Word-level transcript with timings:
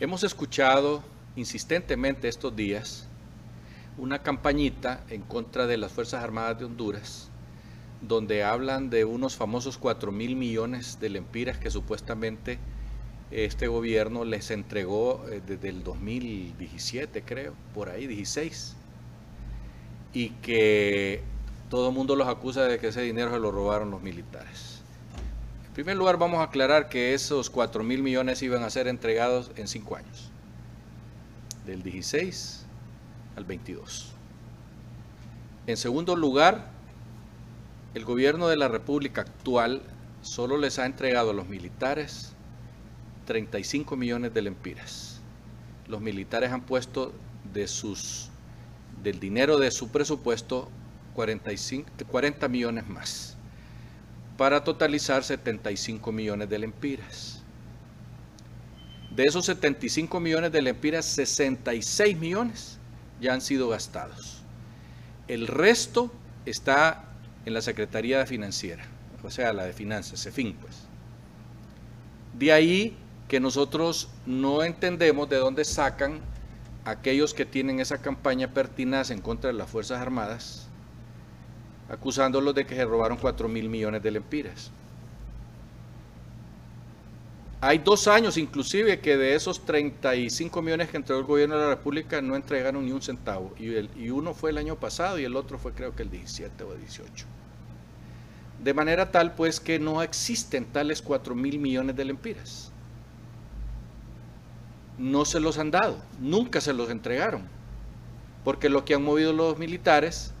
Hemos 0.00 0.24
escuchado 0.24 1.02
insistentemente 1.36 2.26
estos 2.26 2.56
días 2.56 3.06
una 3.98 4.22
campañita 4.22 5.04
en 5.10 5.20
contra 5.20 5.66
de 5.66 5.76
las 5.76 5.92
Fuerzas 5.92 6.24
Armadas 6.24 6.58
de 6.58 6.64
Honduras, 6.64 7.28
donde 8.00 8.42
hablan 8.42 8.88
de 8.88 9.04
unos 9.04 9.36
famosos 9.36 9.76
4 9.76 10.10
mil 10.10 10.36
millones 10.36 11.00
de 11.00 11.10
lempiras 11.10 11.58
que 11.58 11.70
supuestamente 11.70 12.58
este 13.30 13.68
gobierno 13.68 14.24
les 14.24 14.50
entregó 14.50 15.22
eh, 15.28 15.42
desde 15.46 15.68
el 15.68 15.84
2017, 15.84 17.20
creo, 17.20 17.52
por 17.74 17.90
ahí, 17.90 18.06
16, 18.06 18.76
y 20.14 20.30
que 20.30 21.20
todo 21.68 21.90
el 21.90 21.94
mundo 21.94 22.16
los 22.16 22.26
acusa 22.26 22.64
de 22.64 22.78
que 22.78 22.88
ese 22.88 23.02
dinero 23.02 23.32
se 23.32 23.38
lo 23.38 23.52
robaron 23.52 23.90
los 23.90 24.00
militares. 24.00 24.79
Primer 25.80 25.96
lugar, 25.96 26.18
vamos 26.18 26.40
a 26.40 26.42
aclarar 26.42 26.90
que 26.90 27.14
esos 27.14 27.48
4 27.48 27.82
mil 27.82 28.02
millones 28.02 28.42
iban 28.42 28.62
a 28.64 28.68
ser 28.68 28.86
entregados 28.86 29.50
en 29.56 29.66
5 29.66 29.96
años, 29.96 30.30
del 31.64 31.82
16 31.82 32.66
al 33.34 33.46
22. 33.46 34.12
En 35.66 35.78
segundo 35.78 36.16
lugar, 36.16 36.66
el 37.94 38.04
gobierno 38.04 38.48
de 38.48 38.58
la 38.58 38.68
República 38.68 39.22
actual 39.22 39.80
solo 40.20 40.58
les 40.58 40.78
ha 40.78 40.84
entregado 40.84 41.30
a 41.30 41.32
los 41.32 41.48
militares 41.48 42.34
35 43.24 43.96
millones 43.96 44.34
de 44.34 44.42
lempiras. 44.42 45.22
Los 45.88 46.02
militares 46.02 46.52
han 46.52 46.60
puesto 46.60 47.14
de 47.54 47.66
sus, 47.66 48.28
del 49.02 49.18
dinero 49.18 49.56
de 49.56 49.70
su 49.70 49.88
presupuesto 49.88 50.68
45, 51.14 51.88
40 52.06 52.48
millones 52.48 52.86
más, 52.86 53.38
para 54.40 54.64
totalizar 54.64 55.22
75 55.22 56.10
millones 56.12 56.48
de 56.48 56.58
lempiras. 56.58 57.42
De 59.14 59.24
esos 59.24 59.44
75 59.44 60.18
millones 60.18 60.50
de 60.50 60.62
lempiras, 60.62 61.04
66 61.04 62.16
millones 62.16 62.78
ya 63.20 63.34
han 63.34 63.42
sido 63.42 63.68
gastados. 63.68 64.40
El 65.28 65.46
resto 65.46 66.10
está 66.46 67.04
en 67.44 67.52
la 67.52 67.60
Secretaría 67.60 68.24
Financiera, 68.24 68.82
o 69.22 69.30
sea, 69.30 69.52
la 69.52 69.66
de 69.66 69.74
Finanzas, 69.74 70.22
CEFIN, 70.22 70.54
pues. 70.54 70.84
De 72.32 72.50
ahí 72.50 72.96
que 73.28 73.40
nosotros 73.40 74.08
no 74.24 74.62
entendemos 74.62 75.28
de 75.28 75.36
dónde 75.36 75.66
sacan 75.66 76.18
aquellos 76.86 77.34
que 77.34 77.44
tienen 77.44 77.78
esa 77.78 77.98
campaña 77.98 78.54
pertinaz 78.54 79.10
en 79.10 79.20
contra 79.20 79.48
de 79.48 79.58
las 79.58 79.68
Fuerzas 79.68 80.00
Armadas, 80.00 80.69
acusándolos 81.90 82.54
de 82.54 82.64
que 82.64 82.76
se 82.76 82.84
robaron 82.84 83.18
4 83.18 83.48
mil 83.48 83.68
millones 83.68 84.02
de 84.02 84.10
lempiras. 84.12 84.70
Hay 87.62 87.78
dos 87.78 88.08
años 88.08 88.38
inclusive 88.38 89.00
que 89.00 89.18
de 89.18 89.34
esos 89.34 89.66
35 89.66 90.62
millones 90.62 90.88
que 90.88 90.96
entregó 90.96 91.20
el 91.20 91.26
gobierno 91.26 91.56
de 91.56 91.64
la 91.64 91.68
República 91.70 92.22
no 92.22 92.34
entregaron 92.34 92.86
ni 92.86 92.92
un 92.92 93.02
centavo. 93.02 93.52
Y, 93.58 94.08
uno 94.08 94.32
fue 94.32 94.50
el 94.50 94.58
año 94.58 94.76
pasado 94.76 95.18
y 95.18 95.24
el 95.24 95.36
otro 95.36 95.58
fue 95.58 95.72
creo 95.72 95.94
que 95.94 96.04
el 96.04 96.10
17 96.10 96.64
o 96.64 96.74
18. 96.74 97.26
De 98.64 98.72
manera 98.72 99.10
tal 99.10 99.34
pues 99.34 99.60
que 99.60 99.78
no 99.78 100.02
existen 100.02 100.64
tales 100.64 101.02
4 101.02 101.34
mil 101.34 101.58
millones 101.58 101.96
de 101.96 102.04
lempiras. 102.04 102.70
No 104.96 105.24
se 105.24 105.40
los 105.40 105.58
han 105.58 105.70
dado, 105.70 105.98
nunca 106.20 106.60
se 106.60 106.72
los 106.72 106.88
entregaron. 106.88 107.42
Porque 108.44 108.70
lo 108.70 108.86
que 108.86 108.94
han 108.94 109.02
movido 109.02 109.34
los 109.34 109.58
militares, 109.58 110.32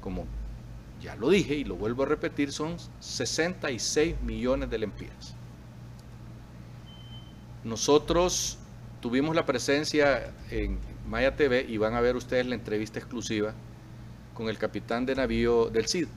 como 0.00 0.24
ya 1.00 1.16
lo 1.16 1.30
dije 1.30 1.54
y 1.54 1.64
lo 1.64 1.76
vuelvo 1.76 2.02
a 2.02 2.06
repetir, 2.06 2.52
son 2.52 2.76
66 3.00 4.20
millones 4.22 4.70
de 4.70 4.78
lempiras. 4.78 5.34
Nosotros 7.64 8.58
tuvimos 9.00 9.34
la 9.34 9.46
presencia 9.46 10.32
en 10.50 10.78
Maya 11.08 11.36
TV 11.36 11.66
y 11.68 11.76
van 11.76 11.94
a 11.94 12.00
ver 12.00 12.16
ustedes 12.16 12.46
la 12.46 12.54
entrevista 12.54 12.98
exclusiva 12.98 13.54
con 14.34 14.48
el 14.48 14.58
capitán 14.58 15.06
de 15.06 15.14
navío 15.14 15.68
del 15.70 15.86
CID, 15.86 16.08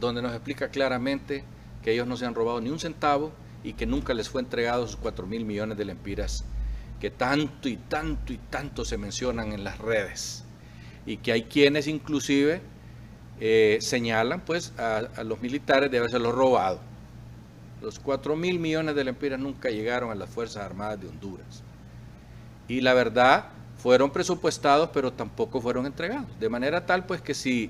donde 0.00 0.22
nos 0.22 0.32
explica 0.32 0.68
claramente 0.68 1.44
que 1.82 1.92
ellos 1.92 2.06
no 2.06 2.16
se 2.16 2.26
han 2.26 2.34
robado 2.34 2.60
ni 2.60 2.70
un 2.70 2.78
centavo 2.78 3.32
y 3.64 3.74
que 3.74 3.86
nunca 3.86 4.14
les 4.14 4.28
fue 4.28 4.40
entregado 4.40 4.86
sus 4.86 4.96
4 4.96 5.26
mil 5.26 5.44
millones 5.44 5.76
de 5.76 5.84
lempiras 5.84 6.44
que 7.02 7.10
tanto 7.10 7.68
y 7.68 7.76
tanto 7.76 8.32
y 8.32 8.38
tanto 8.38 8.84
se 8.84 8.96
mencionan 8.96 9.52
en 9.52 9.64
las 9.64 9.78
redes 9.78 10.44
y 11.04 11.16
que 11.16 11.32
hay 11.32 11.42
quienes 11.42 11.88
inclusive 11.88 12.60
eh, 13.44 13.78
señalan 13.80 14.40
pues 14.42 14.72
a, 14.78 15.24
los 15.24 15.42
militares 15.42 15.90
de 15.90 15.98
haberse 15.98 16.16
robado. 16.16 16.78
Los 17.80 17.98
4 17.98 18.36
mil 18.36 18.60
millones 18.60 18.94
de 18.94 19.02
lempiras 19.02 19.40
nunca 19.40 19.68
llegaron 19.68 20.12
a 20.12 20.14
las 20.14 20.30
Fuerzas 20.30 20.62
Armadas 20.62 21.00
de 21.00 21.08
Honduras. 21.08 21.64
Y 22.68 22.82
la 22.82 22.94
verdad, 22.94 23.46
fueron 23.78 24.12
presupuestados, 24.12 24.90
pero 24.92 25.12
tampoco 25.12 25.60
fueron 25.60 25.86
entregados. 25.86 26.38
De 26.38 26.48
manera 26.48 26.86
tal, 26.86 27.04
pues, 27.04 27.20
que 27.20 27.34
si, 27.34 27.68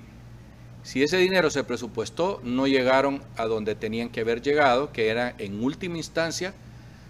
si 0.82 1.02
ese 1.02 1.16
dinero 1.16 1.48
se 1.48 1.64
presupuestó, 1.64 2.42
no 2.44 2.66
llegaron 2.66 3.22
a 3.38 3.46
donde 3.46 3.74
tenían 3.74 4.10
que 4.10 4.20
haber 4.20 4.42
llegado, 4.42 4.92
que 4.92 5.08
era 5.08 5.34
en 5.38 5.64
última 5.64 5.96
instancia 5.96 6.52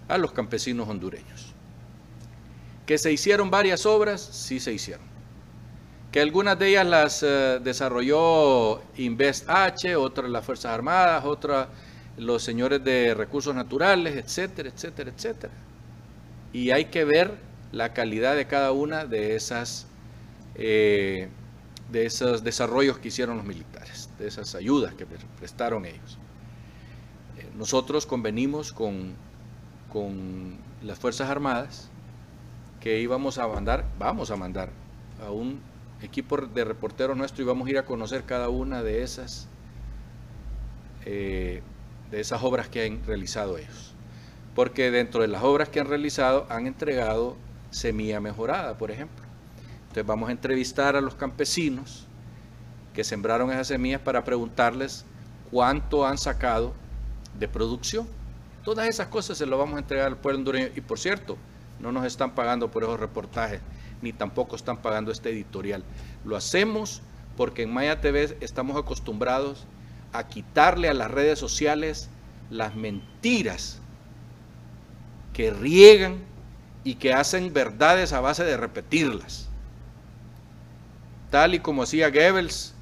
a 0.07 0.17
los 0.17 0.31
campesinos 0.31 0.87
hondureños. 0.87 1.53
Que 2.85 2.97
se 2.97 3.11
hicieron 3.11 3.51
varias 3.51 3.85
obras, 3.85 4.21
sí 4.21 4.61
se 4.61 4.71
hicieron. 4.71 5.12
Que 6.13 6.21
algunas 6.21 6.59
de 6.59 6.69
ellas 6.69 6.85
las 6.85 7.23
eh, 7.23 7.59
desarrolló 7.63 8.83
Invest 8.97 9.49
H, 9.49 9.95
otras 9.95 10.29
las 10.29 10.45
Fuerzas 10.45 10.71
Armadas, 10.71 11.25
otras 11.25 11.69
los 12.17 12.43
señores 12.43 12.83
de 12.83 13.15
recursos 13.15 13.55
naturales, 13.55 14.15
etcétera, 14.15 14.69
etcétera, 14.69 15.09
etcétera. 15.09 15.53
Y 16.53 16.69
hay 16.69 16.85
que 16.85 17.03
ver 17.03 17.33
la 17.71 17.93
calidad 17.93 18.35
de 18.35 18.45
cada 18.45 18.73
una 18.73 19.05
de 19.05 19.35
esas 19.35 19.87
eh, 20.53 21.29
de 21.91 22.05
esos 22.05 22.43
desarrollos 22.43 22.99
que 22.99 23.07
hicieron 23.07 23.37
los 23.37 23.45
militares, 23.47 24.07
de 24.19 24.27
esas 24.27 24.53
ayudas 24.53 24.93
que 24.93 25.07
prestaron 25.07 25.83
ellos. 25.83 26.19
Eh, 27.39 27.49
nosotros 27.57 28.05
convenimos 28.05 28.71
con, 28.71 29.15
con 29.91 30.59
las 30.83 30.99
Fuerzas 30.99 31.31
Armadas 31.31 31.89
que 32.81 32.99
íbamos 32.99 33.39
a 33.39 33.47
mandar, 33.47 33.83
vamos 33.97 34.29
a 34.29 34.35
mandar 34.35 34.69
a 35.19 35.31
un 35.31 35.72
equipo 36.03 36.37
de 36.37 36.63
reporteros 36.63 37.17
nuestro 37.17 37.43
y 37.43 37.47
vamos 37.47 37.67
a 37.67 37.71
ir 37.71 37.77
a 37.77 37.85
conocer 37.85 38.23
cada 38.23 38.49
una 38.49 38.83
de 38.83 39.03
esas 39.03 39.47
eh, 41.05 41.61
de 42.11 42.19
esas 42.21 42.43
obras 42.43 42.67
que 42.67 42.85
han 42.85 43.03
realizado 43.05 43.57
ellos. 43.57 43.93
Porque 44.55 44.91
dentro 44.91 45.21
de 45.21 45.27
las 45.27 45.43
obras 45.43 45.69
que 45.69 45.79
han 45.79 45.87
realizado 45.87 46.45
han 46.49 46.67
entregado 46.67 47.35
semilla 47.71 48.19
mejorada, 48.19 48.77
por 48.77 48.91
ejemplo. 48.91 49.25
Entonces 49.81 50.05
vamos 50.05 50.29
a 50.29 50.31
entrevistar 50.31 50.95
a 50.95 51.01
los 51.01 51.15
campesinos 51.15 52.07
que 52.93 53.03
sembraron 53.03 53.51
esas 53.51 53.67
semillas 53.67 54.01
para 54.01 54.23
preguntarles 54.23 55.05
cuánto 55.49 56.05
han 56.05 56.19
sacado 56.19 56.73
de 57.39 57.47
producción. 57.47 58.07
Todas 58.63 58.87
esas 58.87 59.07
cosas 59.07 59.37
se 59.37 59.45
lo 59.45 59.57
vamos 59.57 59.75
a 59.75 59.79
entregar 59.79 60.07
al 60.07 60.17
pueblo 60.17 60.39
hondureño. 60.39 60.69
Y 60.75 60.81
por 60.81 60.99
cierto, 60.99 61.37
no 61.79 61.91
nos 61.91 62.05
están 62.05 62.35
pagando 62.35 62.69
por 62.69 62.83
esos 62.83 62.99
reportajes, 62.99 63.59
ni 64.03 64.11
tampoco 64.11 64.55
están 64.55 64.77
pagando 64.77 65.11
este 65.11 65.29
editorial. 65.29 65.83
Lo 66.25 66.35
hacemos 66.35 67.01
porque 67.37 67.63
en 67.63 67.73
Maya 67.73 68.01
TV 68.01 68.37
estamos 68.41 68.77
acostumbrados 68.77 69.65
a 70.11 70.27
quitarle 70.27 70.89
a 70.89 70.93
las 70.93 71.09
redes 71.09 71.39
sociales 71.39 72.09
las 72.51 72.75
mentiras 72.75 73.81
que 75.31 75.51
riegan 75.51 76.19
y 76.83 76.95
que 76.95 77.13
hacen 77.13 77.53
verdades 77.53 78.11
a 78.13 78.19
base 78.19 78.43
de 78.43 78.57
repetirlas. 78.57 79.49
Tal 81.31 81.55
y 81.55 81.59
como 81.59 81.83
hacía 81.83 82.09
Goebbels 82.09 82.75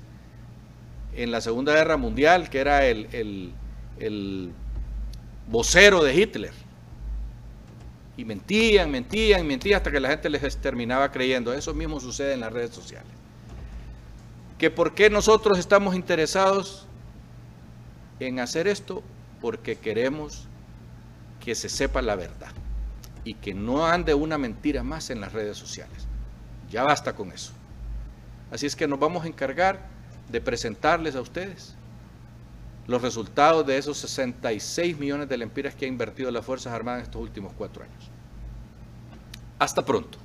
en 1.13 1.31
la 1.31 1.39
Segunda 1.39 1.73
Guerra 1.73 1.97
Mundial, 1.97 2.49
que 2.49 2.59
era 2.59 2.85
el, 2.85 3.53
el 3.99 4.51
vocero 5.47 6.03
de 6.03 6.15
Hitler. 6.15 6.60
Y 8.21 8.25
mentían, 8.25 8.91
mentían, 8.91 9.47
mentían 9.47 9.77
hasta 9.77 9.89
que 9.89 9.99
la 9.99 10.09
gente 10.09 10.29
les 10.29 10.55
terminaba 10.57 11.11
creyendo. 11.11 11.53
Eso 11.53 11.73
mismo 11.73 11.99
sucede 11.99 12.33
en 12.33 12.41
las 12.41 12.53
redes 12.53 12.69
sociales. 12.69 13.11
Que 14.59 14.69
por 14.69 14.93
qué 14.93 15.09
nosotros 15.09 15.57
estamos 15.57 15.95
interesados 15.95 16.85
en 18.19 18.39
hacer 18.39 18.67
esto 18.67 19.01
porque 19.41 19.75
queremos 19.75 20.45
que 21.43 21.55
se 21.55 21.67
sepa 21.67 22.03
la 22.03 22.15
verdad 22.15 22.51
y 23.23 23.33
que 23.33 23.55
no 23.55 23.87
ande 23.87 24.13
una 24.13 24.37
mentira 24.37 24.83
más 24.83 25.09
en 25.09 25.19
las 25.19 25.33
redes 25.33 25.57
sociales. 25.57 26.05
Ya 26.69 26.83
basta 26.83 27.13
con 27.13 27.31
eso. 27.31 27.53
Así 28.51 28.67
es 28.67 28.75
que 28.75 28.87
nos 28.87 28.99
vamos 28.99 29.25
a 29.25 29.27
encargar 29.29 29.79
de 30.31 30.41
presentarles 30.41 31.15
a 31.15 31.21
ustedes 31.21 31.73
los 32.91 33.01
resultados 33.01 33.65
de 33.65 33.77
esos 33.77 33.97
66 33.97 34.99
millones 34.99 35.29
de 35.29 35.37
lempiras 35.37 35.73
que 35.73 35.85
ha 35.85 35.87
invertido 35.87 36.29
las 36.29 36.45
Fuerzas 36.45 36.73
Armadas 36.73 36.99
en 36.99 37.05
estos 37.05 37.21
últimos 37.21 37.53
cuatro 37.57 37.83
años. 37.83 38.11
Hasta 39.57 39.83
pronto. 39.83 40.17